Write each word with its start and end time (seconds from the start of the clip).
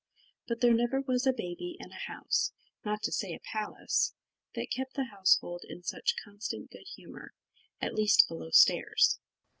But 0.47 0.61
there 0.61 0.73
never 0.73 0.99
was 0.99 1.27
a 1.27 1.31
baby 1.31 1.77
in 1.79 1.91
a 1.91 1.99
house, 2.11 2.53
not 2.83 3.03
to 3.03 3.11
say 3.11 3.35
a 3.35 3.39
palace, 3.39 4.15
that 4.55 4.71
kept 4.71 4.95
the 4.95 5.03
household 5.03 5.61
in 5.69 5.83
such 5.83 6.15
constant 6.25 6.71
good 6.71 6.87
humour, 6.95 7.35
at 7.79 7.93
least 7.93 8.27
below 8.27 8.49
stairs. 8.49 9.19